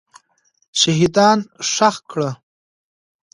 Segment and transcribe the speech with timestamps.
[0.79, 1.39] شهیدان
[1.71, 2.31] ښخ کړه.